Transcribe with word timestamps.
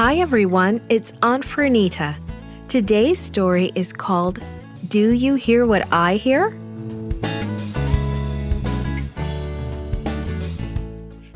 Hi 0.00 0.16
everyone, 0.16 0.80
it's 0.88 1.12
Aunt 1.20 1.44
Fernita. 1.44 2.16
Today's 2.68 3.18
story 3.18 3.70
is 3.74 3.92
called 3.92 4.40
Do 4.88 5.10
You 5.10 5.34
Hear 5.34 5.66
What 5.66 5.92
I 5.92 6.16
Hear? 6.16 6.58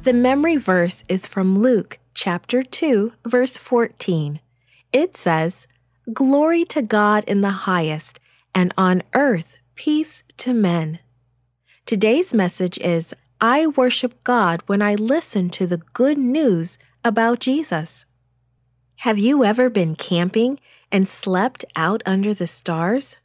The 0.04 0.14
memory 0.14 0.56
verse 0.56 1.04
is 1.10 1.26
from 1.26 1.58
Luke 1.58 1.98
chapter 2.14 2.62
2, 2.62 3.12
verse 3.26 3.58
14. 3.58 4.40
It 4.94 5.14
says, 5.14 5.66
Glory 6.14 6.64
to 6.64 6.80
God 6.80 7.24
in 7.24 7.42
the 7.42 7.66
highest, 7.68 8.18
and 8.54 8.72
on 8.78 9.02
earth 9.12 9.58
peace 9.74 10.22
to 10.38 10.54
men. 10.54 11.00
Today's 11.84 12.32
message 12.32 12.78
is 12.78 13.12
I 13.42 13.66
worship 13.66 14.24
God 14.24 14.62
when 14.64 14.80
I 14.80 14.94
listen 14.94 15.50
to 15.50 15.66
the 15.66 15.82
good 15.92 16.16
news 16.16 16.78
about 17.04 17.40
Jesus. 17.40 18.06
Have 18.98 19.18
you 19.18 19.44
ever 19.44 19.68
been 19.68 19.94
camping 19.96 20.58
and 20.90 21.08
slept 21.08 21.64
out 21.76 22.02
under 22.06 22.32
the 22.32 22.46
stars? 22.46 23.16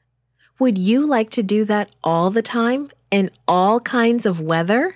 Would 0.60 0.78
you 0.78 1.06
like 1.06 1.30
to 1.32 1.44
do 1.44 1.64
that 1.66 1.96
all 2.04 2.32
the 2.32 2.42
time 2.42 2.92
in 3.12 3.32
all 3.48 3.80
kinds 3.80 4.26
of 4.26 4.42
weather? 4.42 4.96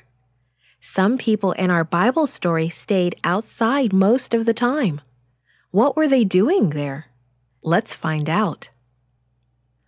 Some 0.81 1.17
people 1.17 1.53
in 1.53 1.71
our 1.71 1.85
Bible 1.85 2.27
story 2.27 2.67
stayed 2.67 3.15
outside 3.23 3.93
most 3.93 4.33
of 4.33 4.45
the 4.45 4.53
time. 4.53 4.99
What 5.71 5.95
were 5.95 6.09
they 6.09 6.25
doing 6.25 6.71
there? 6.71 7.05
Let's 7.63 7.93
find 7.93 8.29
out. 8.29 8.69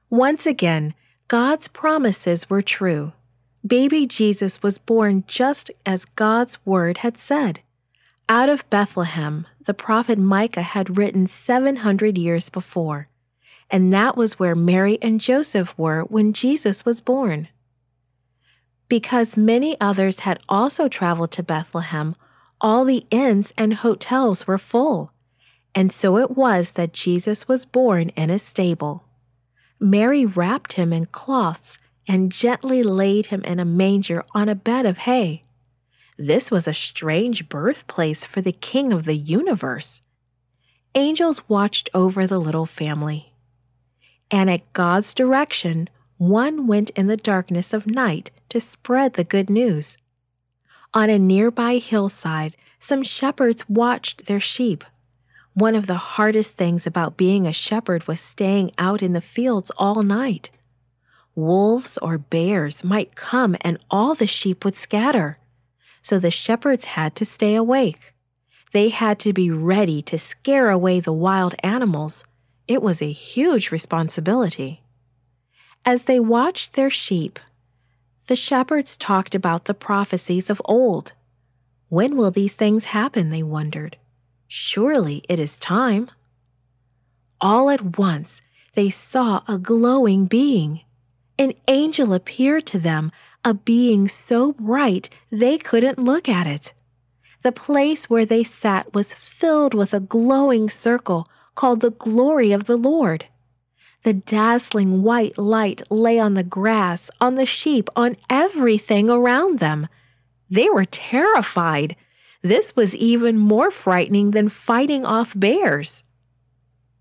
Once 0.10 0.46
again, 0.46 0.94
God's 1.28 1.68
promises 1.68 2.50
were 2.50 2.62
true. 2.62 3.12
Baby 3.68 4.06
Jesus 4.06 4.64
was 4.64 4.78
born 4.78 5.26
just 5.28 5.72
as 5.86 6.06
God's 6.06 6.64
word 6.66 7.00
had 7.00 7.18
said. 7.18 7.60
Out 8.28 8.50
of 8.50 8.68
Bethlehem, 8.72 9.46
the 9.66 9.76
prophet 9.76 10.18
Micah 10.18 10.64
had 10.64 10.98
written 10.98 11.28
700 11.28 12.18
years 12.18 12.50
before, 12.50 13.08
and 13.70 13.94
that 13.94 14.18
was 14.18 14.40
where 14.40 14.56
Mary 14.56 14.98
and 15.00 15.22
Joseph 15.22 15.78
were 15.78 16.02
when 16.06 16.34
Jesus 16.34 16.84
was 16.84 17.02
born. 17.02 17.50
Because 18.90 19.38
many 19.38 19.80
others 19.80 20.22
had 20.22 20.40
also 20.50 20.88
traveled 20.88 21.32
to 21.34 21.44
Bethlehem, 21.44 22.16
all 22.60 22.84
the 22.84 23.06
inns 23.12 23.54
and 23.60 23.76
hotels 23.76 24.48
were 24.48 24.58
full, 24.58 25.12
and 25.76 25.92
so 25.92 26.18
it 26.18 26.32
was 26.32 26.72
that 26.72 26.94
Jesus 26.94 27.48
was 27.48 27.64
born 27.64 28.10
in 28.10 28.32
a 28.32 28.40
stable. 28.40 29.04
Mary 29.80 30.26
wrapped 30.26 30.74
him 30.74 30.92
in 30.92 31.06
cloths 31.06 31.78
and 32.08 32.32
gently 32.32 32.82
laid 32.82 33.28
him 33.28 33.44
in 33.44 33.60
a 33.60 33.66
manger 33.66 34.26
on 34.34 34.50
a 34.50 34.56
bed 34.56 34.88
of 34.88 35.00
hay. 35.00 35.45
This 36.18 36.50
was 36.50 36.68
a 36.68 36.74
strange 36.74 37.50
birthplace 37.50 38.24
for 38.24 38.40
the 38.42 38.54
King 38.54 38.94
of 38.94 39.04
the 39.04 39.18
universe. 39.18 40.02
Angels 40.94 41.48
watched 41.50 41.90
over 41.94 42.26
the 42.26 42.40
little 42.40 42.66
family. 42.66 43.34
And 44.32 44.50
at 44.50 44.72
God's 44.72 45.14
direction, 45.14 45.90
one 46.18 46.68
went 46.68 46.90
in 46.92 47.08
the 47.08 47.18
darkness 47.18 47.74
of 47.74 47.86
night 47.86 48.32
to 48.50 48.62
spread 48.62 49.14
the 49.14 49.26
good 49.26 49.50
news. 49.50 49.98
On 50.94 51.10
a 51.10 51.20
nearby 51.20 51.76
hillside, 51.76 52.56
some 52.80 53.04
shepherds 53.04 53.68
watched 53.68 54.28
their 54.28 54.40
sheep. 54.40 54.86
One 55.54 55.76
of 55.76 55.88
the 55.88 55.96
hardest 55.96 56.56
things 56.56 56.88
about 56.88 57.18
being 57.18 57.46
a 57.46 57.52
shepherd 57.52 58.08
was 58.08 58.22
staying 58.22 58.72
out 58.78 59.02
in 59.02 59.12
the 59.12 59.22
fields 59.22 59.72
all 59.78 60.02
night. 60.04 60.50
Wolves 61.36 61.98
or 61.98 62.18
bears 62.18 62.86
might 62.86 63.16
come 63.16 63.58
and 63.60 63.78
all 63.92 64.16
the 64.16 64.28
sheep 64.28 64.64
would 64.64 64.78
scatter 64.78 65.38
so 66.06 66.20
the 66.20 66.30
shepherds 66.30 66.86
had 66.86 67.16
to 67.16 67.26
stay 67.26 67.56
awake. 67.56 68.14
They 68.74 68.90
had 68.90 69.18
to 69.22 69.34
be 69.34 69.50
ready 69.50 70.04
to 70.04 70.20
scare 70.20 70.70
away 70.70 71.00
the 71.00 71.12
wild 71.12 71.56
animals. 71.64 72.24
It 72.68 72.84
was 72.84 73.02
a 73.02 73.12
huge 73.12 73.72
responsibility. 73.72 74.84
As 75.84 76.04
they 76.04 76.20
watched 76.20 76.74
their 76.74 76.92
sheep, 76.92 77.40
the 78.28 78.36
shepherds 78.36 78.98
talked 78.98 79.34
about 79.34 79.66
the 79.66 79.74
prophecies 79.74 80.52
of 80.52 80.62
old. 80.66 81.14
When 81.90 82.16
will 82.16 82.30
these 82.30 82.54
things 82.54 82.84
happen? 82.84 83.32
They 83.32 83.42
wondered. 83.42 83.98
Surely 84.48 85.24
it 85.28 85.40
is 85.40 85.56
time. 85.56 86.12
All 87.42 87.72
at 87.72 87.98
once, 87.98 88.44
they 88.76 88.92
saw 88.92 89.42
a 89.48 89.58
glowing 89.58 90.28
being. 90.28 90.82
An 91.40 91.54
angel 91.68 92.14
appeared 92.14 92.68
to 92.68 92.78
them, 92.78 93.12
a 93.46 93.54
being 93.54 94.08
so 94.08 94.54
bright 94.54 95.10
they 95.32 95.58
couldn't 95.58 96.00
look 96.00 96.28
at 96.28 96.48
it. 96.48 96.74
The 97.44 97.52
place 97.52 98.10
where 98.10 98.26
they 98.26 98.44
sat 98.44 98.96
was 98.96 99.14
filled 99.14 99.76
with 99.76 99.94
a 99.94 100.00
glowing 100.00 100.68
circle 100.68 101.30
called 101.54 101.82
the 101.82 101.92
glory 101.92 102.52
of 102.52 102.66
the 102.66 102.76
Lord. 102.76 103.28
The 104.02 104.14
dazzling 104.14 105.04
white 105.04 105.38
light 105.38 105.84
lay 105.92 106.20
on 106.20 106.34
the 106.34 106.44
grass, 106.44 107.12
on 107.22 107.36
the 107.36 107.46
sheep, 107.46 107.88
on 107.96 108.18
everything 108.32 109.12
around 109.12 109.60
them. 109.60 109.88
They 110.50 110.70
were 110.70 110.86
terrified. 110.86 111.96
This 112.42 112.76
was 112.76 112.96
even 112.96 113.38
more 113.38 113.70
frightening 113.70 114.32
than 114.32 114.50
fighting 114.50 115.06
off 115.06 115.34
bears. 115.36 116.04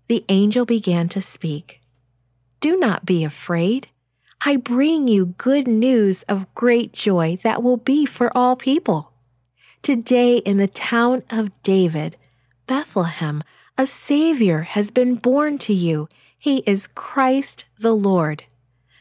The 0.07 0.23
angel 0.29 0.65
began 0.65 1.09
to 1.09 1.21
speak. 1.21 1.81
Do 2.59 2.77
not 2.77 3.05
be 3.05 3.23
afraid. 3.23 3.87
I 4.41 4.57
bring 4.57 5.07
you 5.07 5.27
good 5.37 5.67
news 5.67 6.23
of 6.23 6.53
great 6.53 6.93
joy 6.93 7.37
that 7.43 7.63
will 7.63 7.77
be 7.77 8.05
for 8.05 8.35
all 8.37 8.55
people. 8.55 9.11
Today, 9.81 10.37
in 10.37 10.57
the 10.57 10.67
town 10.67 11.23
of 11.29 11.51
David, 11.63 12.17
Bethlehem, 12.67 13.43
a 13.77 13.85
Savior 13.85 14.61
has 14.61 14.91
been 14.91 15.15
born 15.15 15.57
to 15.59 15.73
you. 15.73 16.09
He 16.37 16.63
is 16.65 16.87
Christ 16.87 17.65
the 17.79 17.95
Lord. 17.95 18.43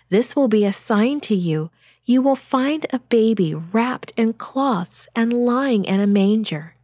This 0.09 0.35
will 0.35 0.49
be 0.49 0.65
a 0.65 0.73
sign 0.73 1.21
to 1.21 1.35
you. 1.35 1.71
You 2.05 2.21
will 2.21 2.37
find 2.37 2.87
a 2.91 2.99
baby 2.99 3.55
wrapped 3.55 4.13
in 4.17 4.35
cloths 4.35 5.09
and 5.15 5.33
lying 5.33 5.85
in 5.85 6.01
a 6.01 6.07
manger. 6.07 6.75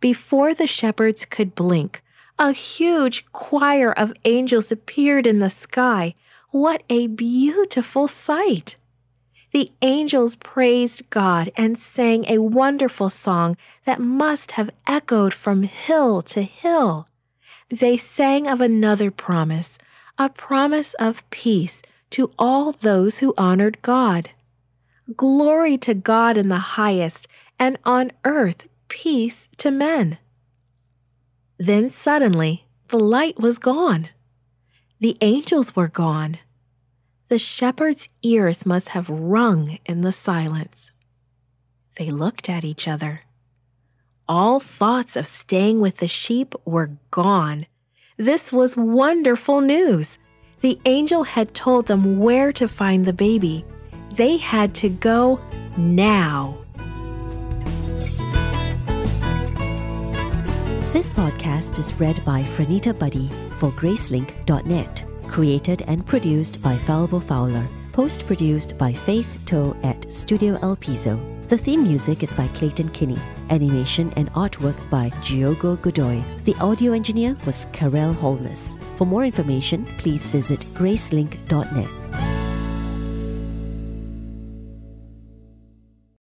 Before 0.00 0.54
the 0.54 0.66
shepherds 0.66 1.24
could 1.24 1.54
blink, 1.54 2.02
a 2.38 2.52
huge 2.52 3.26
choir 3.32 3.92
of 3.92 4.12
angels 4.24 4.70
appeared 4.70 5.26
in 5.26 5.40
the 5.40 5.50
sky 5.50 6.14
what 6.50 6.82
a 6.88 7.06
beautiful 7.08 8.08
sight! 8.08 8.76
The 9.50 9.70
angels 9.82 10.36
praised 10.36 11.08
God 11.10 11.50
and 11.56 11.78
sang 11.78 12.24
a 12.26 12.38
wonderful 12.38 13.10
song 13.10 13.56
that 13.84 14.00
must 14.00 14.52
have 14.52 14.70
echoed 14.86 15.32
from 15.32 15.62
hill 15.62 16.22
to 16.22 16.42
hill. 16.42 17.08
They 17.70 17.96
sang 17.96 18.46
of 18.46 18.60
another 18.60 19.10
promise, 19.10 19.78
a 20.18 20.28
promise 20.28 20.94
of 20.94 21.28
peace 21.30 21.82
to 22.10 22.30
all 22.38 22.72
those 22.72 23.18
who 23.18 23.34
honored 23.36 23.80
God. 23.82 24.30
Glory 25.16 25.76
to 25.78 25.94
God 25.94 26.36
in 26.36 26.48
the 26.48 26.76
highest, 26.76 27.28
and 27.58 27.78
on 27.84 28.12
earth 28.24 28.68
peace 28.88 29.48
to 29.58 29.70
men. 29.70 30.18
Then 31.58 31.90
suddenly 31.90 32.64
the 32.88 32.98
light 32.98 33.38
was 33.38 33.58
gone. 33.58 34.08
The 35.00 35.16
angels 35.20 35.76
were 35.76 35.86
gone. 35.86 36.38
The 37.28 37.38
shepherd's 37.38 38.08
ears 38.24 38.66
must 38.66 38.88
have 38.88 39.08
rung 39.08 39.78
in 39.86 40.00
the 40.00 40.10
silence. 40.10 40.90
They 41.96 42.10
looked 42.10 42.48
at 42.48 42.64
each 42.64 42.88
other. 42.88 43.20
All 44.26 44.58
thoughts 44.58 45.14
of 45.14 45.28
staying 45.28 45.80
with 45.80 45.98
the 45.98 46.08
sheep 46.08 46.52
were 46.64 46.90
gone. 47.12 47.66
This 48.16 48.52
was 48.52 48.76
wonderful 48.76 49.60
news. 49.60 50.18
The 50.62 50.80
angel 50.84 51.22
had 51.22 51.54
told 51.54 51.86
them 51.86 52.18
where 52.18 52.52
to 52.54 52.66
find 52.66 53.04
the 53.04 53.12
baby. 53.12 53.64
They 54.14 54.36
had 54.36 54.74
to 54.76 54.88
go 54.88 55.38
now. 55.76 56.58
This 60.92 61.08
podcast 61.10 61.78
is 61.78 61.94
read 62.00 62.24
by 62.24 62.42
Franita 62.42 62.98
Buddy 62.98 63.30
for 63.58 63.70
Gracelink.net. 63.72 65.04
Created 65.26 65.82
and 65.86 66.06
produced 66.06 66.62
by 66.62 66.76
Falvo 66.76 67.22
Fowler. 67.22 67.66
Post 67.92 68.26
produced 68.26 68.78
by 68.78 68.92
Faith 68.92 69.40
Toe 69.44 69.76
at 69.82 70.10
Studio 70.10 70.58
El 70.62 70.76
Piso. 70.76 71.20
The 71.48 71.58
theme 71.58 71.82
music 71.82 72.22
is 72.22 72.32
by 72.32 72.46
Clayton 72.48 72.90
Kinney. 72.90 73.18
Animation 73.50 74.12
and 74.16 74.30
artwork 74.32 74.76
by 74.90 75.10
Diogo 75.24 75.76
Godoy. 75.76 76.22
The 76.44 76.54
audio 76.56 76.92
engineer 76.92 77.36
was 77.46 77.66
Karel 77.72 78.12
Holness. 78.12 78.76
For 78.96 79.06
more 79.06 79.24
information, 79.24 79.84
please 79.98 80.28
visit 80.28 80.60
gracelink.net. 80.74 82.27